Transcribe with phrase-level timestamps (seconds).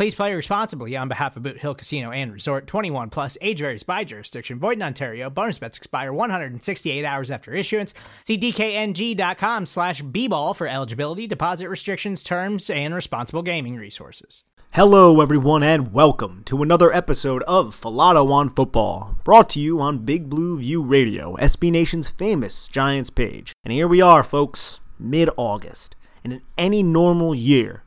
[0.00, 3.82] Please play responsibly on behalf of Boot Hill Casino and Resort 21 plus age varies
[3.82, 4.58] by jurisdiction.
[4.58, 5.28] Void in Ontario.
[5.28, 7.92] Bonus bets expire 168 hours after issuance.
[8.24, 14.42] See DKNG.com slash B-ball for eligibility, deposit restrictions, terms, and responsible gaming resources.
[14.70, 20.06] Hello, everyone, and welcome to another episode of Falato on Football, brought to you on
[20.06, 23.52] Big Blue View Radio, SB Nation's famous Giants page.
[23.64, 25.94] And here we are, folks, mid August.
[26.24, 27.84] And in any normal year,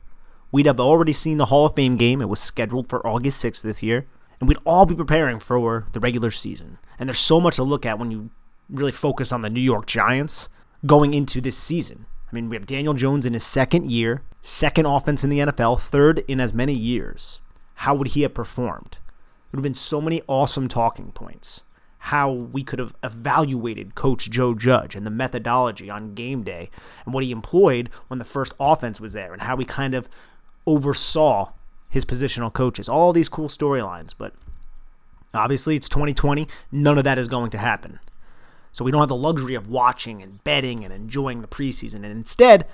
[0.54, 2.22] we'd have already seen the Hall of Fame game.
[2.22, 4.06] It was scheduled for August 6th this year.
[4.38, 6.78] And we'd all be preparing for the regular season.
[6.96, 8.30] And there's so much to look at when you
[8.68, 10.48] really focus on the New York Giants
[10.86, 12.06] going into this season.
[12.30, 15.80] I mean, we have Daniel Jones in his second year, second offense in the NFL,
[15.80, 17.40] third in as many years.
[17.74, 18.98] How would he have performed?
[19.50, 21.64] There would have been so many awesome talking points.
[21.98, 26.70] How we could have evaluated Coach Joe Judge and the methodology on game day
[27.04, 30.08] and what he employed when the first offense was there and how we kind of
[30.66, 31.52] oversaw
[31.88, 32.88] his positional coaches.
[32.88, 34.34] All these cool storylines, but
[35.32, 36.48] obviously it's 2020.
[36.72, 38.00] None of that is going to happen.
[38.72, 41.96] So we don't have the luxury of watching and betting and enjoying the preseason.
[41.96, 42.66] And instead,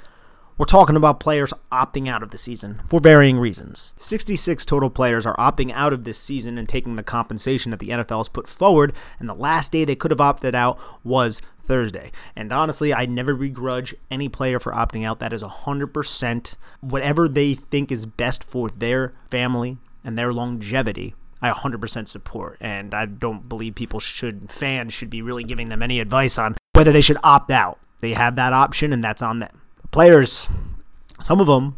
[0.61, 3.95] we're talking about players opting out of the season for varying reasons.
[3.97, 7.89] 66 total players are opting out of this season and taking the compensation that the
[7.89, 12.13] NFL has put forward, and the last day they could have opted out was Thursday.
[12.37, 15.19] And honestly, I never begrudge any player for opting out.
[15.19, 21.15] That is 100% whatever they think is best for their family and their longevity.
[21.41, 25.83] I 100% support, and I don't believe people should, fans should be really giving them
[25.83, 27.79] any advice on whether they should opt out.
[28.01, 29.60] They have that option, and that's on them.
[29.91, 30.49] Players,
[31.23, 31.77] some of them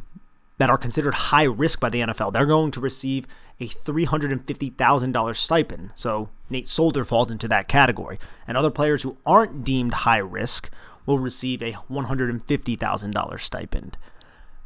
[0.59, 3.27] that are considered high risk by the NFL, they're going to receive
[3.59, 5.91] a $350,000 stipend.
[5.95, 8.19] So Nate Solder falls into that category.
[8.47, 10.71] And other players who aren't deemed high risk
[11.07, 13.97] will receive a $150,000 stipend.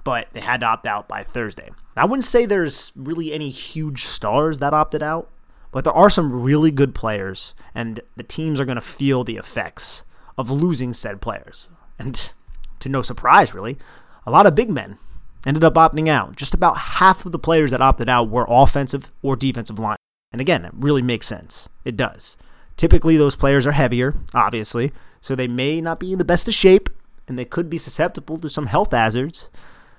[0.04, 1.70] But they had to opt out by Thursday.
[1.96, 5.30] I wouldn't say there's really any huge stars that opted out,
[5.72, 9.36] but there are some really good players, and the teams are going to feel the
[9.36, 10.04] effects
[10.36, 11.70] of losing said players.
[11.98, 12.32] And
[12.80, 13.78] to no surprise, really,
[14.26, 14.98] a lot of big men
[15.46, 16.36] ended up opting out.
[16.36, 19.96] Just about half of the players that opted out were offensive or defensive line.
[20.32, 21.68] And again, it really makes sense.
[21.84, 22.36] It does.
[22.76, 26.54] Typically, those players are heavier, obviously, so they may not be in the best of
[26.54, 26.90] shape,
[27.26, 29.48] and they could be susceptible to some health hazards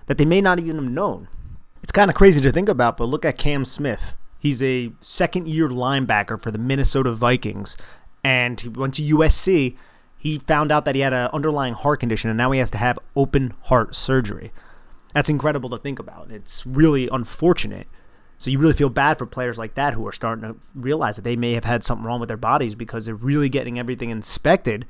[0.06, 1.28] that they may not even have known.
[1.82, 4.16] It's kind of crazy to think about, but look at Cam Smith.
[4.40, 7.76] He's a second year linebacker for the Minnesota Vikings,
[8.24, 9.76] and he went to USC.
[10.18, 12.78] He found out that he had an underlying heart condition, and now he has to
[12.78, 14.52] have open heart surgery.
[15.14, 16.32] That's incredible to think about.
[16.32, 17.88] It's really unfortunate.
[18.38, 21.24] So you really feel bad for players like that who are starting to realize that
[21.24, 24.86] they may have had something wrong with their bodies because they're really getting everything inspected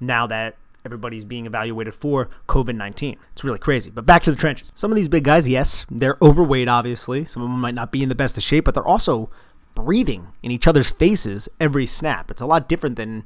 [0.00, 3.16] now that everybody's being evaluated for COVID 19.
[3.32, 3.90] It's really crazy.
[3.90, 4.72] But back to the trenches.
[4.74, 7.24] Some of these big guys, yes, they're overweight, obviously.
[7.24, 9.30] Some of them might not be in the best of shape, but they're also
[9.74, 12.30] breathing in each other's faces every snap.
[12.30, 13.24] It's a lot different than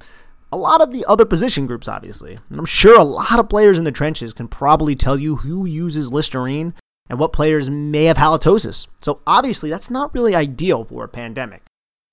[0.53, 2.39] a lot of the other position groups, obviously.
[2.51, 5.65] And I'm sure a lot of players in the trenches can probably tell you who
[5.65, 6.75] uses Listerine
[7.09, 8.87] and what players may have halitosis.
[9.01, 11.63] So obviously, that's not really ideal for a pandemic.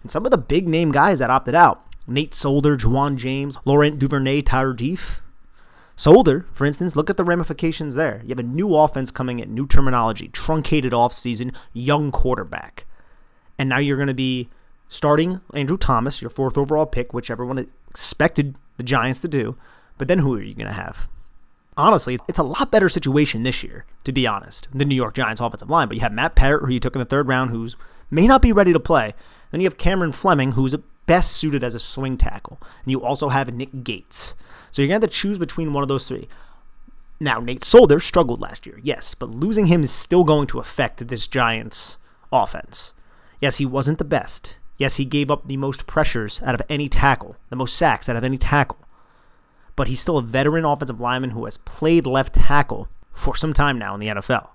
[0.01, 3.99] And some of the big name guys that opted out Nate Solder, Ja'Wuan James, Laurent
[3.99, 5.19] Duvernay Tardif.
[5.95, 8.21] Solder, for instance, look at the ramifications there.
[8.23, 12.85] You have a new offense coming in, new terminology, truncated offseason, young quarterback.
[13.57, 14.49] And now you're going to be
[14.87, 19.57] starting Andrew Thomas, your fourth overall pick, which everyone expected the Giants to do.
[19.97, 21.09] But then who are you going to have?
[21.75, 25.41] Honestly, it's a lot better situation this year, to be honest, the New York Giants
[25.41, 25.87] offensive line.
[25.87, 27.75] But you have Matt Peart, who you took in the third round, who's
[28.11, 29.13] may not be ready to play.
[29.51, 30.75] Then you have Cameron Fleming, who's
[31.05, 32.59] best suited as a swing tackle.
[32.83, 34.35] And you also have Nick Gates.
[34.71, 36.27] So you're going to have to choose between one of those three.
[37.19, 41.07] Now, Nate Solder struggled last year, yes, but losing him is still going to affect
[41.07, 41.97] this Giants
[42.31, 42.93] offense.
[43.41, 44.57] Yes, he wasn't the best.
[44.79, 48.15] Yes, he gave up the most pressures out of any tackle, the most sacks out
[48.15, 48.79] of any tackle.
[49.75, 53.79] but he's still a veteran offensive lineman who has played left tackle for some time
[53.79, 54.49] now in the NFL.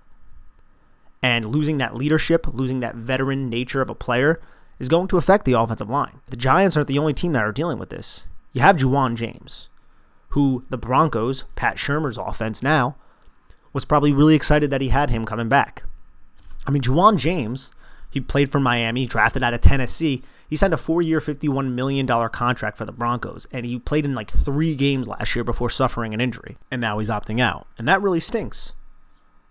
[1.23, 4.39] And losing that leadership, losing that veteran nature of a player
[4.79, 6.21] is going to affect the offensive line.
[6.27, 8.27] The Giants aren't the only team that are dealing with this.
[8.53, 9.71] You have Ja'Wuan James,
[10.31, 12.97] who the Broncos, Pat Shurmur's offense now,
[13.73, 15.85] was probably really excited that he had him coming back.
[16.67, 17.71] I mean, Ja'Wuan James,
[18.15, 20.23] he played for Miami, drafted out of Tennessee.
[20.49, 24.15] He signed a four year, $51 million contract for the Broncos, and he played in
[24.15, 27.67] like three games last year before suffering an injury, and now he's opting out.
[27.77, 28.75] And that really stinks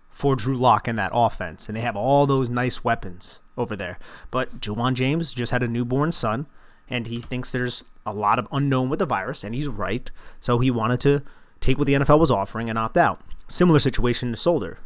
[0.08, 3.98] for Drew Lock and that offense, and they have all those nice weapons over there.
[4.30, 6.46] But Ja'Wuan James just had a newborn son,
[6.88, 10.10] and he thinks there's a lot of unknown with the virus, and he's right.
[10.40, 11.22] So he wanted to
[11.60, 13.20] take what the NFL was offering and opt out.
[13.46, 14.78] Similar situation to Solder.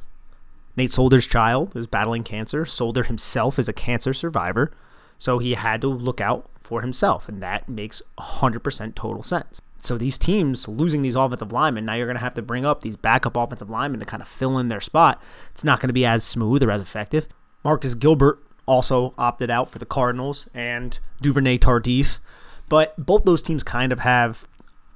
[0.78, 2.64] Nate Solder's child is battling cancer.
[2.64, 4.70] Solder himself is a cancer survivor.
[5.18, 9.60] So he had to look out for himself, and that makes 100% total sense.
[9.80, 12.82] So these teams losing these offensive linemen, now you're going to have to bring up
[12.82, 15.20] these backup offensive linemen to kind of fill in their spot.
[15.50, 17.26] It's not going to be as smooth or as effective.
[17.64, 22.20] Marcus Gilbert also opted out for the Cardinals and Duvernay Tardif.
[22.68, 24.46] But both those teams kind of have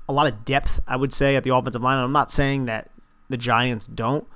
[0.08, 1.96] a lot of depth, I would say, at the offensive line.
[1.96, 2.90] And I'm not saying that
[3.29, 4.29] the Giants don't,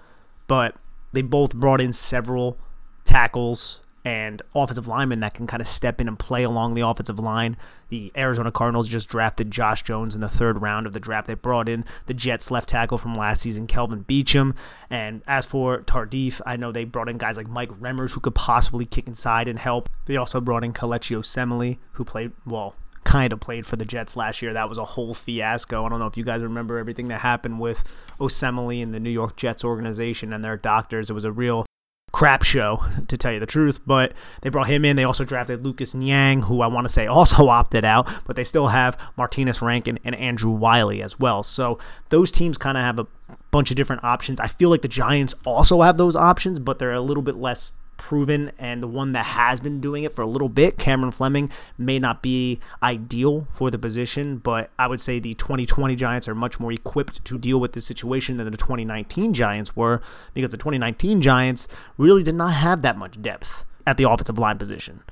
[0.49, 0.75] but
[1.17, 2.59] they both brought in several
[3.05, 7.19] tackles and offensive linemen that can kind of step in and play along the offensive
[7.19, 7.57] line.
[7.89, 11.27] The Arizona Cardinals just drafted Josh Jones in the third round of the draft.
[11.27, 14.55] They brought in the Jets left tackle from last season, Kelvin Beachum.
[14.91, 18.35] And as for Tardif, I know they brought in guys like Mike Remmers who could
[18.35, 19.89] possibly kick inside and help.
[20.05, 24.17] They also brought in Kelechi Osemele, who played, well, kind of played for the Jets
[24.17, 24.53] last year.
[24.53, 25.87] That was a whole fiasco.
[25.87, 27.85] I don't know if you guys remember everything that happened with
[28.21, 31.09] Osemele and the New York Jets organization and their doctors.
[31.09, 31.65] It was a real
[32.13, 33.81] crap show, to tell you the truth.
[33.87, 34.13] But
[34.43, 34.97] they brought him in.
[34.97, 38.45] They also drafted Lucas Niang, who I want to say also opted out, but they
[38.45, 41.45] still have Martinez Rankin and Andrew Wylie as well.
[41.45, 43.07] So those teams kind of have a
[43.53, 44.41] bunch of different options.
[44.41, 47.73] I feel like the Giants also have those options, but they're a little bit less
[47.97, 51.51] proven and the one that has been doing it for a little bit, Cameron Fleming,
[51.79, 56.35] may not be ideal for the position, but I would say the 2020 Giants are
[56.35, 60.01] much more equipped to deal with this situation than the 2019 Giants were
[60.35, 64.59] because the 2019 Giants really did not have that much depth at the offensive line
[64.59, 65.03] position.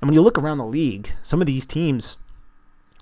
[0.00, 2.18] And when you look around the league, some of these teams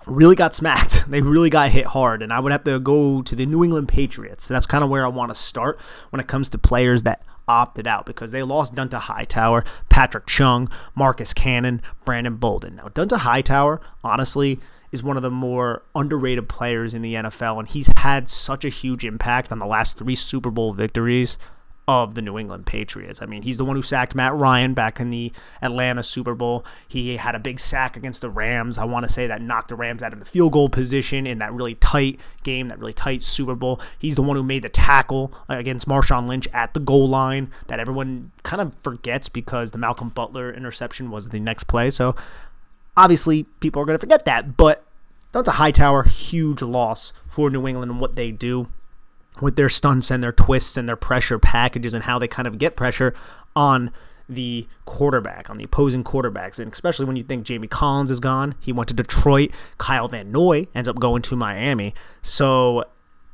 [0.05, 1.03] really got smacked.
[1.13, 2.21] They really got hit hard.
[2.21, 4.47] And I would have to go to the New England Patriots.
[4.47, 5.79] That's kind of where I want to start
[6.09, 10.69] when it comes to players that opted out because they lost Dont'a Hightower, Patrick Chung,
[10.95, 12.75] Marcus Cannon, Brandon Bolden.
[12.77, 14.59] Now, Dont'a Hightower, honestly,
[14.91, 18.69] is one of the more underrated players in the NFL, and he's had such a
[18.69, 21.37] huge impact on the last three Super Bowl victories
[21.87, 23.21] of the New England Patriots.
[23.21, 26.65] I mean, he's the one who sacked Matt Ryan back in the Atlanta Super Bowl.
[26.87, 28.77] He had a big sack against the Rams.
[28.77, 31.39] I want to say that knocked the Rams out of the field goal position in
[31.39, 33.81] that really tight game, that really tight Super Bowl.
[33.99, 37.79] He's the one who made the tackle against Marshawn Lynch at the goal line that
[37.79, 41.89] everyone kind of forgets because the Malcolm Butler interception was the next play.
[41.91, 42.15] So
[42.95, 44.85] obviously, people are going to forget that, but
[45.33, 48.69] that's a Hightower, huge loss for New England and what they do
[49.41, 52.57] with their stunts and their twists and their pressure packages and how they kind of
[52.57, 53.13] get pressure
[53.55, 53.91] on
[54.29, 56.59] the quarterback, on the opposing quarterbacks.
[56.59, 59.51] And especially when you think Jamie Collins is gone, he went to Detroit.
[59.77, 61.93] Kyle Van Noy ends up going to Miami.
[62.21, 62.85] So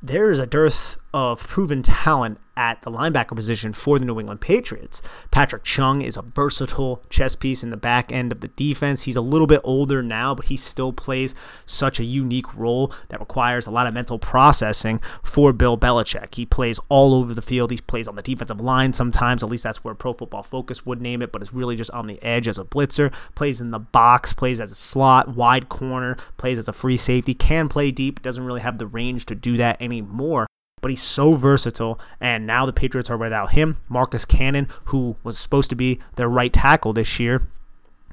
[0.02, 5.02] there's a dearth of proven talent at the linebacker position for the New England Patriots.
[5.32, 9.04] Patrick Chung is a versatile chess piece in the back end of the defense.
[9.04, 11.34] He's a little bit older now, but he still plays
[11.66, 16.36] such a unique role that requires a lot of mental processing for Bill Belichick.
[16.36, 17.72] He plays all over the field.
[17.72, 21.02] He plays on the defensive line sometimes, at least that's where Pro Football Focus would
[21.02, 23.80] name it, but it's really just on the edge as a blitzer, plays in the
[23.80, 28.22] box, plays as a slot, wide corner, plays as a free safety, can play deep,
[28.22, 30.46] doesn't really have the range to do that anymore
[30.82, 32.00] but he's so versatile.
[32.20, 33.78] And now the Patriots are without him.
[33.88, 37.44] Marcus Cannon, who was supposed to be their right tackle this year,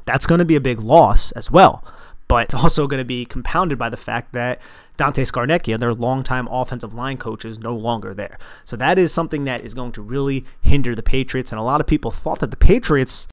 [0.04, 1.84] that's going to be a big loss as well.
[2.28, 4.60] But it's also going to be compounded by the fact that
[4.96, 8.38] Dante Scarnecchia, their longtime offensive line coach, is no longer there.
[8.64, 11.52] So that is something that is going to really hinder the Patriots.
[11.52, 13.28] And a lot of people thought that the Patriots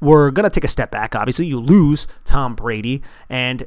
[0.00, 1.14] were going to take a step back.
[1.14, 3.66] Obviously, you lose Tom Brady, and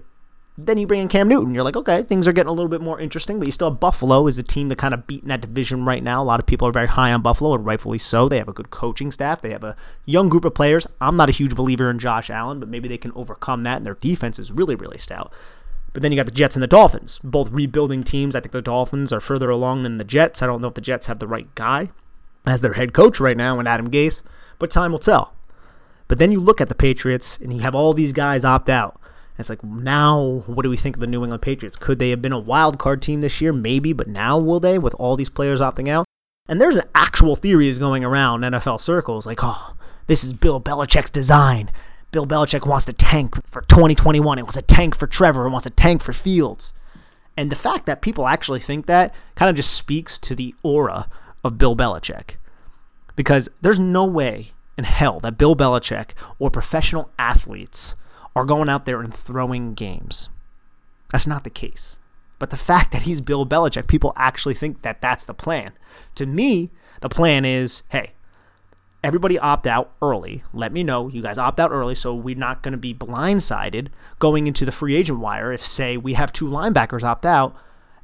[0.66, 1.54] then you bring in Cam Newton.
[1.54, 3.80] You're like, okay, things are getting a little bit more interesting, but you still have
[3.80, 6.22] Buffalo is a team that kind of beat in that division right now.
[6.22, 8.28] A lot of people are very high on Buffalo, and rightfully so.
[8.28, 9.42] They have a good coaching staff.
[9.42, 9.76] They have a
[10.06, 10.88] young group of players.
[11.00, 13.86] I'm not a huge believer in Josh Allen, but maybe they can overcome that, and
[13.86, 15.32] their defense is really, really stout.
[15.94, 18.36] But then you got the Jets and the Dolphins, both rebuilding teams.
[18.36, 20.42] I think the Dolphins are further along than the Jets.
[20.42, 21.90] I don't know if the Jets have the right guy
[22.46, 24.24] as their head coach right now, and Adam Gase,
[24.60, 25.34] but time will tell.
[26.08, 28.99] But then you look at the Patriots, and you have all these guys opt out.
[29.40, 31.78] It's like now, what do we think of the New England Patriots?
[31.78, 33.54] Could they have been a wild card team this year?
[33.54, 36.06] Maybe, but now will they with all these players opting out?
[36.48, 39.76] And there's an actual theories going around NFL circles like, oh,
[40.08, 41.70] this is Bill Belichick's design.
[42.12, 44.40] Bill Belichick wants to tank for 2021.
[44.40, 45.46] It was a tank for Trevor.
[45.46, 46.74] It wants a tank for Fields.
[47.38, 51.08] And the fact that people actually think that kind of just speaks to the aura
[51.44, 52.36] of Bill Belichick.
[53.16, 57.96] Because there's no way in hell that Bill Belichick or professional athletes
[58.40, 60.30] are going out there and throwing games.
[61.12, 62.00] That's not the case.
[62.40, 65.74] But the fact that he's Bill Belichick, people actually think that that's the plan.
[66.16, 68.14] To me, the plan is hey,
[69.04, 70.44] everybody opt out early.
[70.54, 71.10] Let me know.
[71.10, 74.72] You guys opt out early so we're not going to be blindsided going into the
[74.72, 77.56] free agent wire if, say, we have two linebackers opt out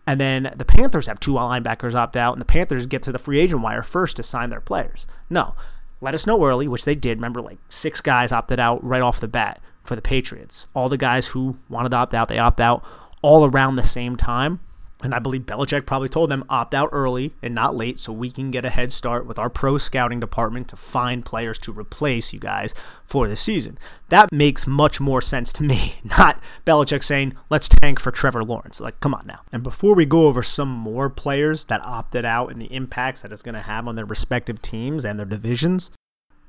[0.06, 3.18] and then the Panthers have two linebackers opt out and the Panthers get to the
[3.18, 5.08] free agent wire first to sign their players.
[5.30, 5.56] No.
[6.01, 7.20] Let us know early, which they did.
[7.20, 10.68] Remember, like six guys opted out right off the bat for the Patriots.
[10.74, 12.84] All the guys who wanted to opt out, they opt out
[13.22, 14.60] all around the same time.
[15.04, 18.32] And I believe Belichick probably told them opt out early and not late so we
[18.32, 22.34] can get a head start with our pro scouting department to find players to replace
[22.34, 22.74] you guys
[23.06, 23.77] for the season.
[24.10, 28.80] That makes much more sense to me, not Belichick saying, let's tank for Trevor Lawrence.
[28.80, 29.42] Like, come on now.
[29.51, 33.32] And before we go over some more players that opted out and the impacts that
[33.32, 35.92] it's going to have on their respective teams and their divisions,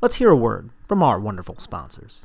[0.01, 2.25] let's hear a word from our wonderful sponsors.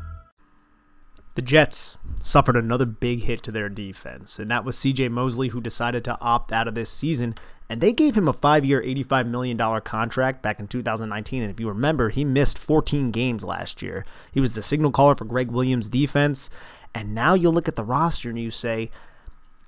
[1.35, 5.61] The Jets suffered another big hit to their defense, and that was CJ Mosley, who
[5.61, 7.35] decided to opt out of this season.
[7.69, 11.41] And they gave him a five year, $85 million contract back in 2019.
[11.41, 14.05] And if you remember, he missed 14 games last year.
[14.29, 16.49] He was the signal caller for Gregg Williams' defense.
[16.93, 18.91] And now you look at the roster and you say,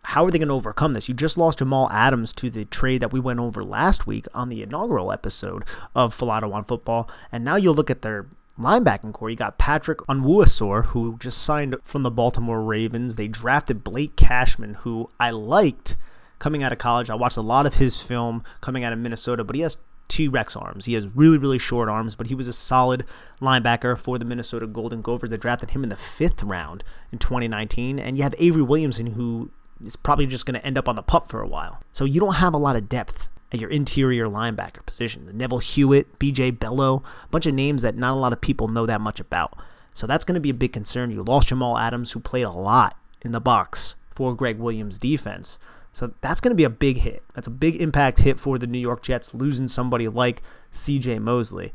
[0.04, 1.08] how are they going to overcome this?
[1.08, 4.50] You just lost Jamal Adams to the trade that we went over last week on
[4.50, 5.64] the inaugural episode
[5.96, 7.10] of Falato on Football.
[7.32, 8.26] And now you look at their
[8.60, 9.30] linebacking corps.
[9.30, 13.16] You got Patrick Onwuasor, who just signed from the Baltimore Ravens.
[13.16, 15.98] They drafted Blake Cashman, who I liked
[16.40, 17.10] coming out of college.
[17.10, 20.28] I watched a lot of his film coming out of Minnesota, but he has T
[20.28, 20.86] Rex arms.
[20.86, 23.06] He has really, really short arms, but he was a solid
[23.42, 25.30] linebacker for the Minnesota Golden Gophers.
[25.30, 27.98] They drafted him in the fifth round in 2019.
[27.98, 29.50] And you have Avery Williamson, who
[29.82, 31.82] is probably just going to end up on the pup for a while.
[31.92, 35.30] So you don't have a lot of depth at your interior linebacker position.
[35.34, 38.86] Neville Hewitt, BJ Bello, a bunch of names that not a lot of people know
[38.86, 39.56] that much about.
[39.94, 41.12] So that's going to be a big concern.
[41.12, 45.60] You lost Jamal Adams, who played a lot in the box for Gregg Williams' defense.
[45.92, 47.24] So that's going to be a big hit.
[47.36, 50.42] That's a big impact hit for the New York Jets, losing somebody like
[50.74, 51.72] CJ Mosley.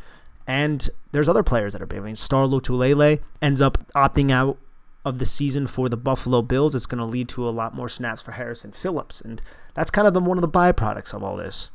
[0.47, 2.00] And there's other players that are big.
[2.00, 4.58] I mean, Star Lotulelei ends up opting out
[5.04, 6.75] of the season for the Buffalo Bills.
[6.75, 9.20] It's going to lead to a lot more snaps for Harrison Phillips.
[9.20, 9.40] And
[9.78, 11.70] that's kind of the, one of the byproducts of all this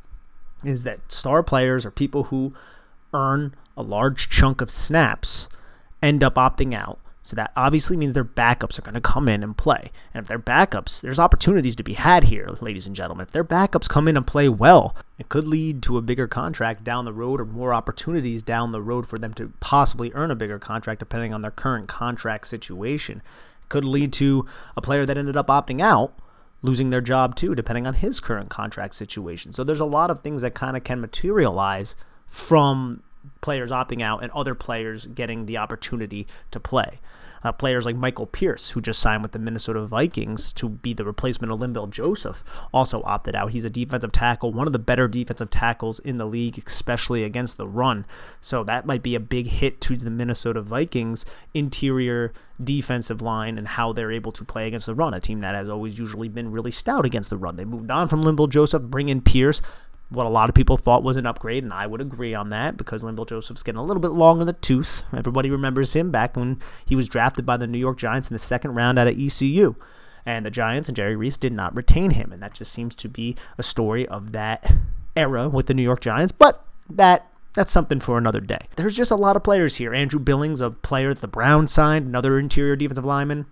[0.62, 2.53] is that star players or people who
[3.13, 5.48] earn a large chunk of snaps
[6.01, 7.00] end up opting out.
[7.22, 9.89] So that obviously means their backups are going to come in and play.
[10.13, 13.25] And if their backups, there's opportunities to be had here, ladies and gentlemen.
[13.25, 16.83] If their backups come in and play well, it could lead to a bigger contract
[16.83, 20.36] down the road or more opportunities down the road for them to possibly earn a
[20.36, 23.22] bigger contract depending on their current contract situation.
[23.62, 24.45] It could lead to
[24.75, 26.13] a player that ended up opting out
[26.63, 29.53] losing their job too, depending on his current contract situation.
[29.53, 31.96] So there's a lot of things that kind of can materialize
[32.27, 33.03] from
[33.41, 37.00] players opting out and other players getting the opportunity to play.
[37.43, 41.03] Uh, players like Michael Pierce, who just signed with the Minnesota Vikings to be the
[41.03, 43.51] replacement of Linval Joseph, also opted out.
[43.51, 47.57] He's a defensive tackle, one of the better defensive tackles in the league, especially against
[47.57, 48.05] the run.
[48.39, 52.33] So that might be a big hit to the Minnesota Vikings interior
[52.63, 55.13] defensive line and how they're able to play against the run.
[55.13, 57.55] A team that has always usually been really stout against the run.
[57.55, 59.62] They moved on from Linval Joseph, bring in Pierce
[60.13, 62.77] what a lot of people thought was an upgrade, and I would agree on that
[62.77, 65.03] because Linval Joseph's getting a little bit long in the tooth.
[65.13, 68.39] Everybody remembers him back when he was drafted by the New York Giants in the
[68.39, 69.75] second round out of ECU.
[70.25, 73.10] And the Giants and Jerry Reese did not retain him, and that just seems to
[73.10, 74.74] be a story of that
[75.15, 76.32] era with the New York Giants.
[76.32, 78.67] But that that's something for another day.
[78.77, 79.93] There's just a lot of players here.
[79.93, 83.46] Andrew Billings, a player that the Browns signed, another interior defensive lineman,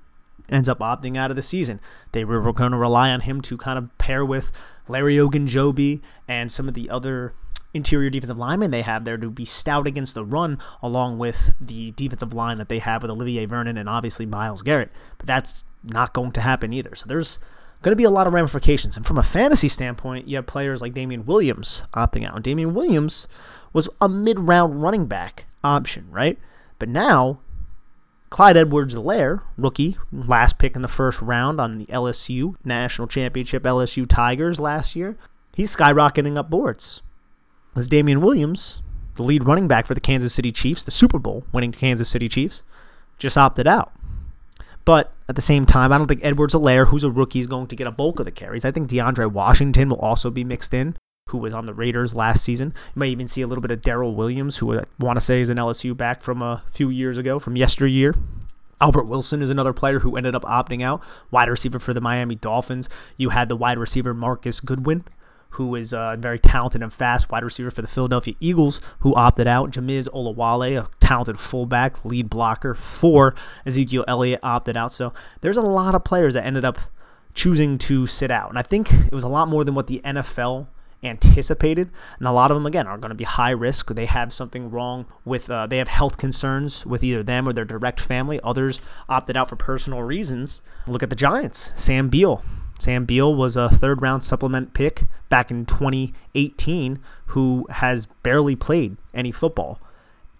[0.50, 1.80] ends up opting out of the season.
[2.12, 4.52] They were going to rely on him to kind of pair with
[4.88, 7.34] Larry Ogunjobi and some of the other
[7.74, 11.92] interior defensive lineman they have there to be stout against the run, along with the
[11.92, 14.92] defensive line that they have with Olivier Vernon and obviously Myles Garrett.
[15.18, 16.96] But that's not going to happen either.
[16.96, 17.40] So there's
[17.82, 18.98] going to be a lot of ramifications.
[18.98, 22.36] And from a fantasy standpoint, you have players like Damien Williams opting out.
[22.36, 23.28] And Damien Williams
[23.74, 26.38] was a mid round running back option, right?
[26.78, 27.40] But now,
[28.32, 33.64] Clyde Edwards Helaire, rookie, last pick in the first round on the LSU National Championship
[33.64, 35.18] LSU Tigers last year,
[35.54, 37.02] he's skyrocketing up boards.
[37.76, 38.82] As Damien Williams,
[39.16, 42.30] the lead running back for the Kansas City Chiefs, the Super Bowl winning Kansas City
[42.30, 42.64] Chiefs,
[43.18, 43.92] just opted out.
[44.86, 47.68] But at the same time, I don't think Edwards Helaire, who's a rookie, is going
[47.68, 48.64] to get a bulk of the carries.
[48.64, 50.96] I think DeAndre Washington will also be mixed in,
[51.32, 52.74] who was on the Raiders last season.
[52.96, 55.42] You might even see a little bit of Darrel Williams, who I want to say
[55.42, 58.16] is an LSU back from a few years ago, from yesteryear.
[58.80, 62.36] Albert Wilson is another player who ended up opting out, wide receiver for the Miami
[62.36, 62.90] Dolphins.
[63.16, 65.04] You had the wide receiver Marquise Goodwin,
[65.52, 69.48] who is a very talented and fast wide receiver for the Philadelphia Eagles, who opted
[69.48, 69.72] out.
[69.72, 73.36] Jamize Olawale, a talented fullback, lead blocker for
[73.66, 74.92] Ezekiel Elliott, opted out.
[74.94, 76.80] So there's a lot of players that ended up
[77.34, 78.50] choosing to sit out.
[78.50, 80.68] And I think it was a lot more than what the NFL
[81.04, 81.90] anticipated.
[82.20, 83.94] And a lot of them, again, are going to be high risk.
[83.94, 87.66] They have something wrong with, uh, they have health concerns with either them or their
[87.66, 88.40] direct family.
[88.44, 90.62] Others opted out for personal reasons.
[90.88, 91.72] Look at the Giants.
[91.76, 92.44] Sam Beal
[92.82, 98.98] Sam Beal was a third round supplement pick back in 2018 who has barely played
[99.14, 99.80] any football.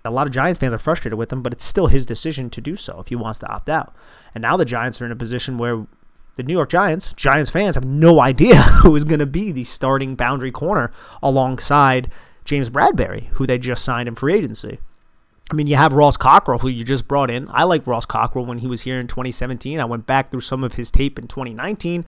[0.04, 2.60] A lot of Giants fans are frustrated with him, but it's still his decision to
[2.60, 3.96] do so if he wants to opt out.
[4.34, 5.86] And now the Giants are in a position where
[6.36, 9.64] the New York Giants, Giants fans have no idea who is going to be the
[9.64, 12.12] starting boundary corner alongside
[12.46, 14.80] James Bradberry, who they just signed in free agency.
[15.52, 17.50] I mean, you have Ross Cockrell, who you just brought in.
[17.52, 19.80] I like Ross Cockrell when he was here in 2017.
[19.80, 22.06] I went back through some of his tape in 2019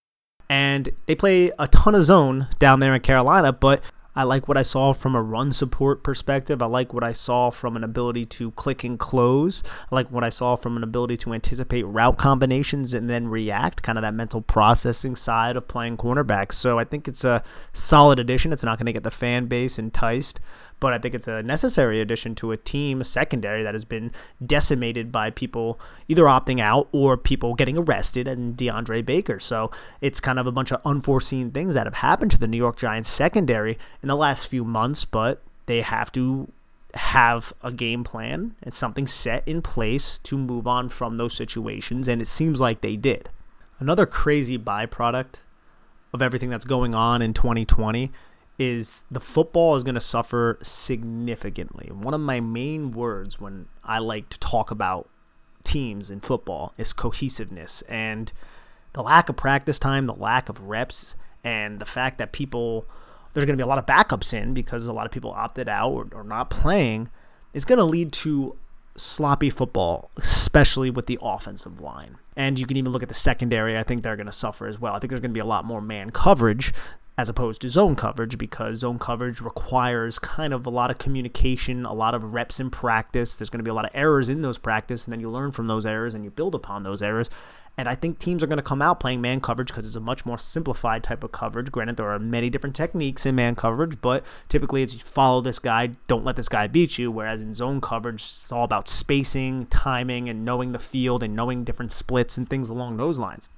[0.49, 3.81] and they play a ton of zone down there in Carolina, but
[4.15, 6.61] I like what I saw from a run support perspective.
[6.61, 9.63] I like what I saw from an ability to click and close.
[9.91, 13.81] I like what I saw from an ability to anticipate route combinations and then react,
[13.81, 16.51] kind of that mental processing side of playing cornerback.
[16.51, 17.43] So I think it's a
[17.73, 18.53] solid addition.
[18.53, 20.39] It's not going to get the fan base enticed,
[20.83, 24.11] but I think it's a necessary addition to a team, a secondary that has been
[24.45, 29.39] decimated by people either opting out or people getting arrested and DeAndre Baker.
[29.39, 32.57] So it's kind of a bunch of unforeseen things that have happened to the New
[32.57, 36.51] York Giants secondary in the last few months, but they have to
[36.95, 42.09] have a game plan and something set in place to move on from those situations,
[42.09, 43.29] and it seems like they did.
[43.79, 45.35] Another crazy byproduct
[46.11, 48.11] of everything that's going on in 2020
[48.59, 51.89] is the football is going to suffer significantly.
[51.91, 55.09] One of my main words when I like to talk about
[55.63, 58.31] teams in football is cohesiveness and
[58.93, 62.85] the lack of practice time, the lack of reps, and the fact that people
[63.33, 65.67] there's going to be a lot of backups in because a lot of people opted
[65.67, 67.09] out or, or not playing
[67.53, 68.55] is going to lead to
[68.95, 72.17] sloppy football, especially with the offensive line.
[72.35, 73.75] And you can even look at the secondary.
[73.75, 74.93] I think they're going to suffer as well.
[74.93, 76.73] I think there's going to be a lot more man coverage
[77.17, 81.85] as opposed to zone coverage because zone coverage requires kind of a lot of communication,
[81.85, 83.35] a lot of reps in practice.
[83.35, 85.51] There's going to be a lot of errors in those practice, and then you learn
[85.51, 87.29] from those errors and you build upon those errors.
[87.75, 89.99] And I think teams are going to come out playing man coverage because it's a
[89.99, 91.71] much more simplified type of coverage.
[91.71, 95.91] Granted, there are many different techniques in man coverage, but typically it's follow this guy,
[96.07, 97.11] don't let this guy beat you.
[97.11, 101.63] Whereas in zone coverage, it's all about spacing, timing, and knowing the field and knowing
[101.63, 103.49] different splits and things along those lines.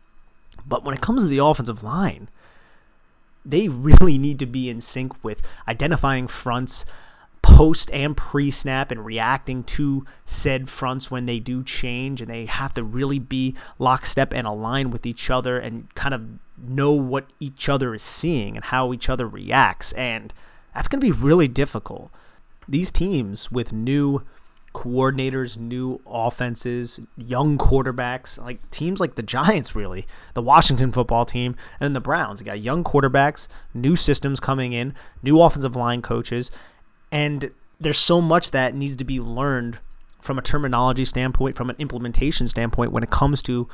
[0.66, 2.30] But when it comes to the offensive line,
[3.46, 6.86] they really need to be in sync with identifying fronts
[7.42, 12.46] post and pre snap and reacting to said fronts when they do change and they
[12.46, 16.22] have to really be lockstep and aligned with each other and kind of
[16.58, 20.34] know what each other is seeing and how each other reacts and
[20.74, 22.12] that's going to be really difficult.
[22.68, 24.24] These teams with new
[24.76, 31.56] coordinators, new offenses, young quarterbacks, like teams like the Giants, really, the Washington football team,
[31.80, 32.40] and the Browns.
[32.40, 36.52] They got young quarterbacks, new systems coming in, new offensive line coaches,
[37.10, 39.80] and there's so much that needs to be learned
[40.22, 43.70] from a terminology standpoint, from an implementation standpoint, when it comes to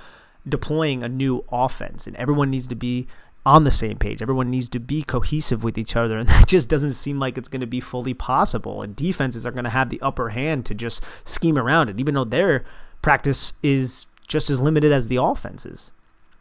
[0.48, 2.06] deploying a new offense.
[2.06, 3.08] And everyone needs to be
[3.46, 4.22] on the same page.
[4.22, 7.50] Everyone needs to be cohesive with each other, and that just doesn't seem like it's
[7.50, 8.82] going to be fully possible.
[8.82, 12.14] And defenses are going to have the upper hand to just scheme around it, even
[12.14, 12.64] though their
[13.02, 15.92] practice is just as limited as the offenses.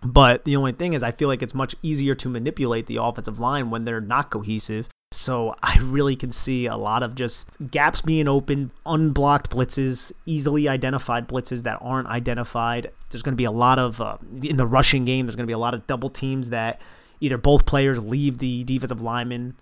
[0.02, 3.38] But the only thing is, I feel like it's much easier to manipulate the offensive
[3.38, 4.88] line when they're not cohesive.
[5.12, 10.68] So I really can see a lot of just gaps being open, unblocked blitzes, easily
[10.68, 12.92] identified blitzes that aren't identified.
[13.11, 15.27] There's going to be a lot of uh, in the rushing game.
[15.27, 16.81] There's going to be a lot of double teams that
[17.18, 19.57] either both players leave the defensive lineman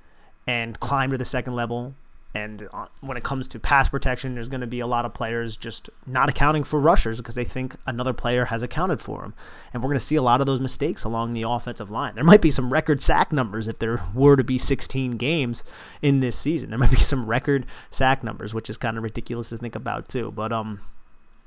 [0.46, 1.94] and climb to the second level.
[2.34, 2.68] And
[3.00, 5.88] when it comes to pass protection, there's going to be a lot of players just
[6.06, 9.34] not accounting for rushers because they think another player has accounted for them.
[9.72, 12.14] And we're going to see a lot of those mistakes along the offensive line.
[12.14, 15.64] There might be some record sack numbers if there were to be 16 games
[16.02, 16.68] in this season.
[16.70, 20.08] There might be some record sack numbers, which is kind of ridiculous to think about
[20.10, 20.30] too.
[20.30, 20.80] But um,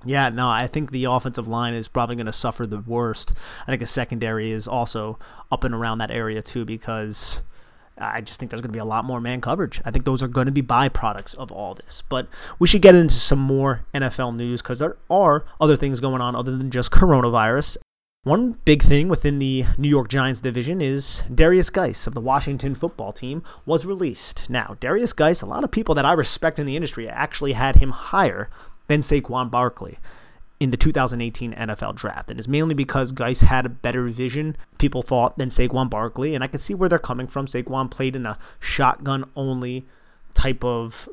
[0.04, 3.34] yeah, no, I think the offensive line is probably going to suffer the worst.
[3.64, 5.20] I think the secondary is also
[5.52, 7.44] up and around that area too because
[8.02, 9.82] I just think there's going to be a lot more man coverage.
[9.86, 12.04] I think those are going to be byproducts of all this.
[12.10, 12.28] But
[12.60, 16.36] we should get into some more NFL news because there are other things going on
[16.36, 17.78] other than just coronavirus.
[18.24, 22.76] One big thing within the New York Giants division is Derrius Guice of the Washington
[22.76, 24.48] football team was released.
[24.48, 27.78] Now, Derrius Guice, a lot of people that I respect in the industry actually had
[27.78, 28.48] him higher
[28.88, 29.98] than Saquon Barkley
[30.62, 32.30] in the 2018 NFL draft.
[32.30, 36.36] And it's mainly because Guice had a better vision, people thought, than Saquon Barkley.
[36.36, 37.48] And I can see where they're coming from.
[37.48, 39.88] Saquon played in a shotgun only
[40.36, 41.10] type of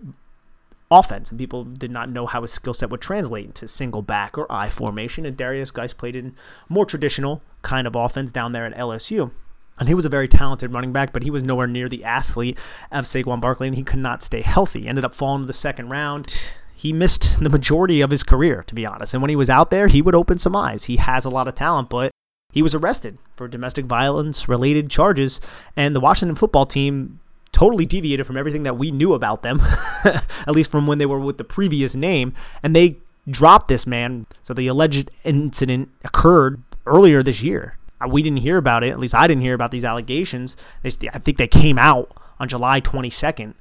[0.90, 4.37] offense, and people did not know how his skill set would translate into single back
[4.37, 5.24] or I formation.
[5.24, 6.37] And Derrius Guice played in
[6.68, 9.30] more traditional kind of offense down there at LSU.
[9.78, 12.58] And he was a very talented running back, but he was nowhere near the athlete
[12.92, 14.82] of Saquon Barkley, and he could not stay healthy.
[14.82, 16.37] He ended up falling to the second round
[16.78, 19.12] he missed the majority of his career, to be honest.
[19.12, 20.84] And when he was out there, he would open some eyes.
[20.84, 22.12] He has a lot of talent, but
[22.52, 25.40] he was arrested for domestic violence related charges.
[25.74, 27.18] And the Washington football team
[27.50, 29.60] totally deviated from everything that we knew about them,
[30.04, 32.32] at least from when they were with the previous name.
[32.62, 34.26] And they dropped this man.
[34.44, 37.76] So the alleged incident occurred earlier this year.
[38.00, 38.90] Uh, we didn't hear about it.
[38.90, 40.56] At least I didn't hear about these allegations.
[40.84, 43.54] I think they came out on July 22nd.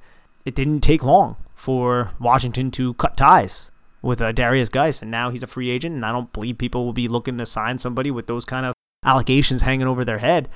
[0.45, 3.71] It didn't take long for Washington to cut ties
[4.03, 6.85] with uh, Derrius Guice, and now he's a free agent, and I don't believe people
[6.85, 10.47] will be looking to sign somebody with those kind of allegations hanging over their head.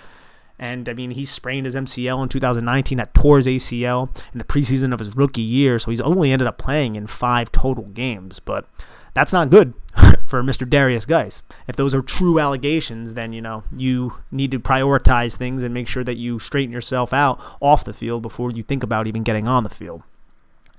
[0.60, 4.44] And I mean, he sprained his MCL in 2019 at tore his ACL in the
[4.46, 8.40] preseason of his rookie year, so he's only ended up playing in five total games.
[8.40, 8.68] But
[9.16, 9.74] that's not good
[10.24, 10.70] for Mr.
[10.70, 11.42] Derrius Guice.
[11.68, 15.88] If those are true allegations, then you know you need to prioritize things and make
[15.88, 19.48] sure that you straighten yourself out off the field before you think about even getting
[19.48, 20.04] on the field.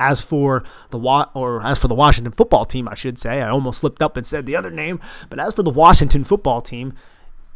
[0.02, 3.78] As for the or as for the Washington football team, I should say, I almost
[3.78, 4.98] slipped up and said the other name,
[5.30, 6.94] but as for the Washington football team,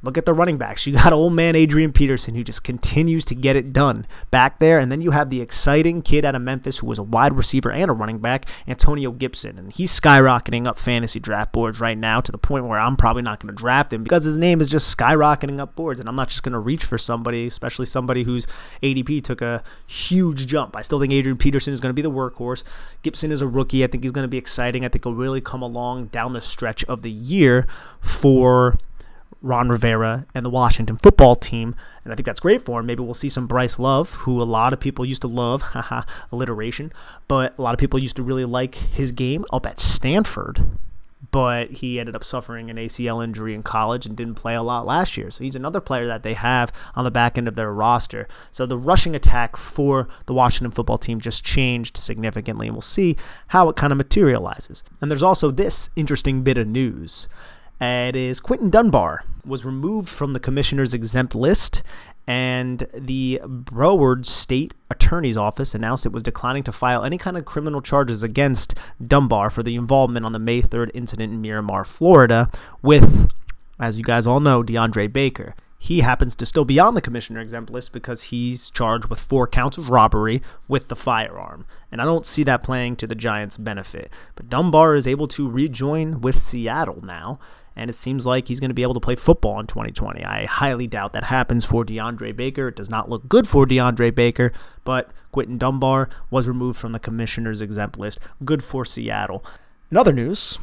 [0.03, 0.87] Look at the running backs.
[0.87, 4.79] You got old man Adrian Peterson who just continues to get it done back there.
[4.79, 7.73] And then you have the exciting kid out of Memphis who was a wide receiver
[7.73, 9.59] and a running back, Antonio Gibson.
[9.59, 13.23] And he's skyrocketing up fantasy draft boards right now to the point where I'm probably
[13.23, 15.99] not going to draft him because his name is just skyrocketing up boards.
[15.99, 18.47] And I'm not just going to reach for somebody, especially somebody whose
[18.83, 20.77] ADP took a huge jump.
[20.77, 22.65] I still think Adrian Peterson is going to be the workhorse.
[23.03, 23.83] Gibson is a rookie.
[23.83, 24.85] I think he's going to be exciting.
[24.85, 27.67] I think he'll really come along down the stretch of the year
[28.01, 28.79] for
[29.47, 31.75] Ron Rivera and the Washington football team.
[32.05, 32.87] And I think that's great for him.
[32.87, 36.03] Maybe we'll see some Bryce Love, who a lot of people used to love, haha,
[36.33, 36.93] alliteration,
[37.29, 40.79] but a lot of people used to really like his game up at Stanford.
[41.31, 44.87] But he ended up suffering an ACL injury in college and didn't play a lot
[44.87, 45.31] last year.
[45.31, 48.29] So he's another player that they have on the back end of their roster.
[48.53, 53.17] So the rushing attack for the Washington football team just changed significantly, and we'll see
[53.49, 54.85] how it kind of materializes.
[55.01, 57.29] And there's also this interesting bit of news.
[57.81, 61.83] It is Quinton Dunbar was removed from the commissioner's exempt list,
[62.27, 67.45] and the Broward State Attorney's Office announced it was declining to file any kind of
[67.45, 72.51] criminal charges against Dunbar for the involvement on the May 3rd incident in Miramar, Florida,
[72.83, 73.31] with,
[73.79, 75.55] as you guys all know, DeAndre Baker.
[75.79, 79.47] He happens to still be on the commissioner exempt list because he's charged with four
[79.47, 81.67] counts of robbery with the firearm.
[81.93, 84.11] And I don't see that playing to the Giants' benefit.
[84.35, 87.39] But Dunbar is able to rejoin with Seattle now
[87.77, 90.25] and it seems like he's going to be able to play football in 2020.
[90.25, 92.69] I highly doubt that happens for DeAndre Baker.
[92.69, 94.53] It does not look good for DeAndre Baker,
[94.85, 98.19] but Quinton Dunbar was removed from the commissioner's exempt list.
[98.45, 99.45] Good for Seattle.
[99.91, 100.59] In other news,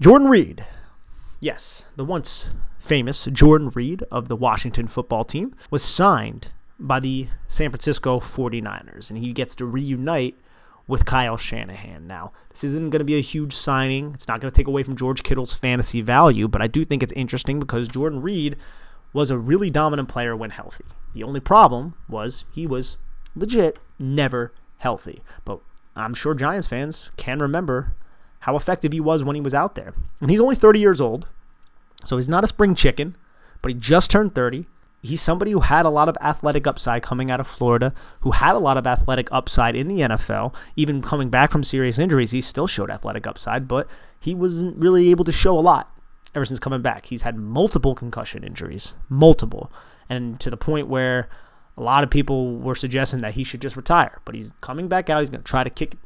[0.00, 0.64] Jordan Reed.
[1.40, 7.28] Yes, the once famous Jordan Reed of the Washington football team was signed by the
[7.48, 10.36] San Francisco 49ers, and he gets to reunite
[10.86, 12.06] with Kyle Shanahan.
[12.06, 14.12] Now, this isn't going to be a huge signing.
[14.14, 17.02] It's not going to take away from George Kittle's fantasy value, but I do think
[17.02, 18.56] it's interesting because Jordan Reed
[19.12, 20.84] was a really dominant player when healthy.
[21.14, 22.96] The only problem was he was
[23.34, 25.22] legit never healthy.
[25.44, 25.60] But
[25.96, 27.94] I'm sure Giants fans can remember
[28.40, 29.94] how effective he was when he was out there.
[30.20, 31.28] And he's only 30 years old,
[32.04, 33.16] so he's not a spring chicken,
[33.62, 34.66] but he just turned 30
[35.02, 38.54] he's somebody who had a lot of athletic upside coming out of Florida, who had
[38.54, 40.54] a lot of athletic upside in the NFL.
[40.76, 45.10] Even coming back from serious injuries, he still showed athletic upside, but he wasn't really
[45.10, 45.94] able to show a lot
[46.34, 47.06] ever since coming back.
[47.06, 49.72] He's had multiple concussion injuries, multiple,
[50.08, 51.28] and to the point where
[51.76, 55.08] a lot of people were suggesting that he should just retire, but he's coming back
[55.08, 55.20] out.
[55.20, 55.96] He's going to try to kick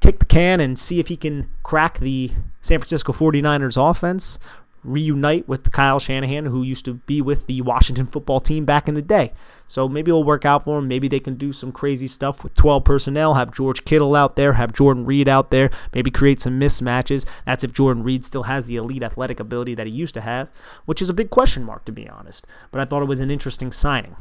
[0.00, 2.30] kick the can and see if he can crack the
[2.60, 4.38] San Francisco 49ers offense,
[4.84, 8.94] reunite with Kyle Shanahan, who used to be with the Washington football team back in
[8.94, 9.32] the day.
[9.66, 10.88] So maybe it'll work out for him.
[10.88, 14.52] Maybe they can do some crazy stuff with 12 personnel, have George Kittle out there,
[14.52, 17.24] have Jordan Reed out there, maybe create some mismatches.
[17.46, 20.50] That's if Jordan Reed still has the elite athletic ability that he used to have,
[20.84, 22.46] which is a big question mark, to be honest.
[22.70, 24.16] But I thought it was an interesting signing.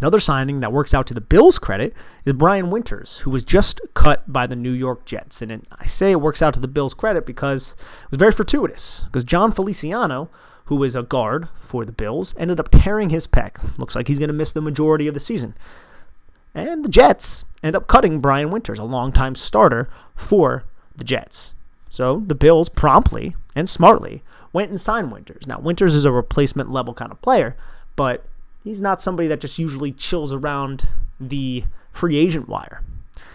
[0.00, 3.80] Another signing that works out to the Bills' credit is Brian Winters, who was just
[3.94, 5.40] cut by the New York Jets.
[5.40, 9.04] And I say it works out to the Bills' credit because it was very fortuitous.
[9.04, 10.28] Because Jon Feliciano,
[10.66, 13.78] who is a guard for the Bills, ended up tearing his pec.
[13.78, 15.54] Looks like he's going to miss the majority of the season.
[16.54, 21.54] And the Jets end up cutting Brian Winters, a longtime starter for the Jets.
[21.90, 25.46] So the Bills promptly and smartly went and signed Winters.
[25.46, 27.56] Now, Winters is a replacement level kind of player,
[27.96, 28.24] but
[28.64, 30.88] he's not somebody that just usually chills around
[31.20, 32.82] the free agent wire.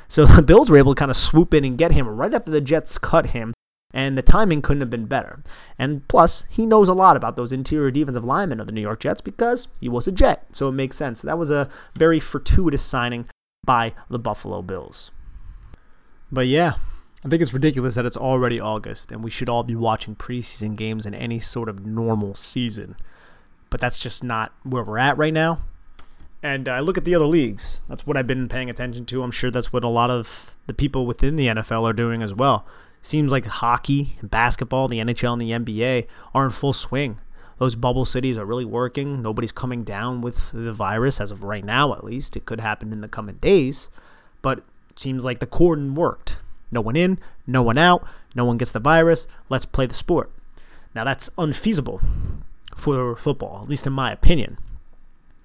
[0.09, 2.51] So the Bills were able to kind of swoop in and get him right after
[2.51, 3.53] the Jets cut him,
[3.93, 5.41] and the timing couldn't have been better.
[5.77, 8.99] And plus, he knows a lot about those interior defensive linemen of the New York
[8.99, 11.21] Jets because he was a Jet, so it makes sense.
[11.21, 13.27] That was a very fortuitous signing
[13.65, 15.11] by the Buffalo Bills.
[16.31, 16.73] But yeah,
[17.25, 20.75] I think it's ridiculous that it's already August and we should all be watching preseason
[20.75, 22.95] games in any sort of normal season
[23.69, 25.59] but that's just not where we're at right now.
[26.41, 27.81] And I look at the other leagues.
[27.89, 29.23] That's what I've been paying attention to.
[29.23, 32.33] I'm sure that's what a lot of the people within the NFL are doing as
[32.33, 32.65] well.
[33.01, 37.19] Seems like hockey and basketball, the NHL and the NBA are in full swing.
[37.57, 39.21] Those bubble cities are really working.
[39.21, 42.37] Nobody's coming down with the virus as of right now, at least.
[42.37, 43.89] It could happen in the coming days,
[44.41, 44.63] but
[44.95, 46.39] seems like the cordon worked.
[46.71, 49.27] No one in, no one out, no one gets the virus.
[49.49, 50.31] Let's play the sport.
[50.95, 52.01] Now that's unfeasible
[52.79, 54.57] for football, at least in my opinion,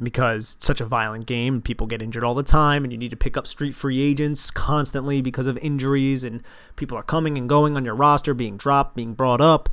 [0.02, 1.60] because it's such a violent game.
[1.60, 4.50] People get injured all the time, and you need to pick up street free agents
[4.50, 6.42] constantly because of injuries, and
[6.76, 9.68] people are coming and going on your roster, being dropped, being brought up.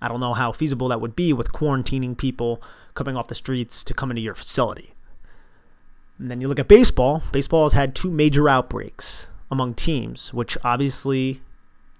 [0.00, 2.62] I don't know how feasible that would be with quarantining people
[2.94, 4.94] coming off the streets to come into your facility.
[6.18, 7.22] And then you look at baseball.
[7.32, 11.40] Baseball has had two major outbreaks among teams, which obviously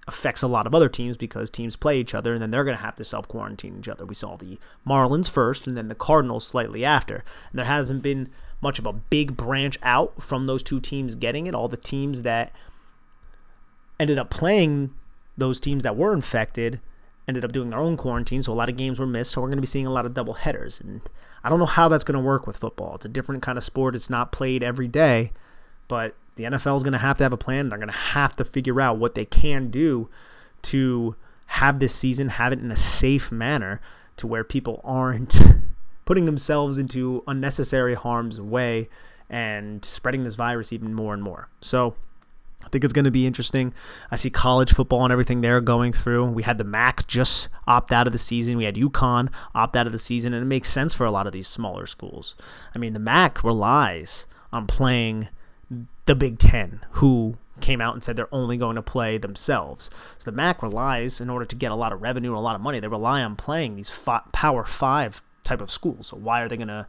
[0.07, 2.77] affects a lot of other teams because teams play each other and then they're going
[2.77, 4.05] to have to self quarantine each other.
[4.05, 7.23] We saw the Marlins first and then the Cardinals slightly after.
[7.49, 8.29] And there hasn't been
[8.61, 11.55] much of a big branch out from those two teams getting it.
[11.55, 12.51] All the teams that
[13.99, 14.93] ended up playing
[15.37, 16.79] those teams that were infected
[17.27, 19.31] ended up doing their own quarantine, so a lot of games were missed.
[19.31, 21.01] So we're going to be seeing a lot of double headers, and
[21.43, 22.95] I don't know how that's going to work with football.
[22.95, 23.95] It's a different kind of sport.
[23.95, 25.31] It's not played every day,
[25.87, 27.69] but the NFL is going to have to have a plan.
[27.69, 30.09] They're going to have to figure out what they can do
[30.63, 31.15] to
[31.47, 33.81] have this season, have it in a safe manner
[34.17, 35.41] to where people aren't
[36.05, 38.89] putting themselves into unnecessary harm's way
[39.29, 41.49] and spreading this virus even more and more.
[41.61, 41.95] So,
[42.63, 43.73] I think it's going to be interesting.
[44.09, 46.25] I see college football and everything they're going through.
[46.27, 48.57] We had the MAC just opt out of the season.
[48.57, 51.27] We had UConn opt out of the season, and it makes sense for a lot
[51.27, 52.35] of these smaller schools.
[52.73, 55.27] I mean, the MAC relies on playing
[56.05, 59.89] the Big Ten, who came out and said they're only going to play themselves.
[60.17, 62.55] So the MAC relies, in order to get a lot of revenue and a lot
[62.55, 63.91] of money, they rely on playing these
[64.31, 66.07] Power Five type of schools.
[66.07, 66.87] So why are they going to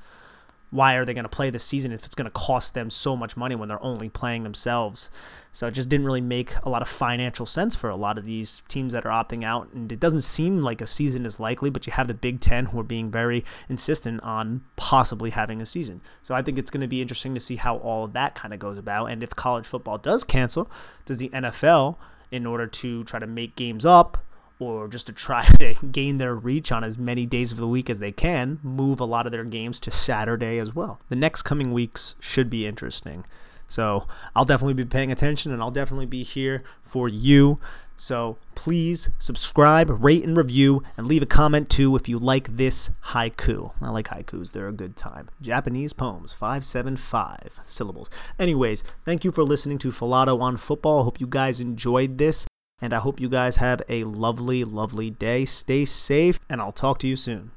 [0.76, 3.16] why are they going to play this season if it's going to cost them so
[3.16, 5.10] much money when they're only playing themselves?
[5.50, 8.26] So it just didn't really make a lot of financial sense for a lot of
[8.26, 9.72] these teams that are opting out.
[9.72, 12.66] And it doesn't seem like a season is likely, but you have the Big Ten
[12.66, 16.02] who are being very insistent on possibly having a season.
[16.22, 18.52] So I think it's going to be interesting to see how all of that kind
[18.52, 19.06] of goes about.
[19.06, 20.70] And if college football does cancel,
[21.06, 21.96] does the NFL,
[22.30, 24.25] in order to try to make games up,
[24.58, 27.90] or just to try to gain their reach on as many days of the week
[27.90, 31.00] as they can, move a lot of their games to Saturday as well.
[31.08, 33.24] The next coming weeks should be interesting.
[33.68, 37.58] So I'll definitely be paying attention and I'll definitely be here for you.
[37.96, 42.90] So please subscribe, rate, and review, and leave a comment too if you like this
[43.06, 43.72] haiku.
[43.80, 45.30] I like haikus, they're a good time.
[45.40, 48.10] Japanese poems, 575 syllables.
[48.38, 51.04] Anyways, thank you for listening to Falato on Football.
[51.04, 52.46] Hope you guys enjoyed this.
[52.80, 55.44] And I hope you guys have a lovely, lovely day.
[55.46, 57.52] Stay safe, and I'll talk to you soon.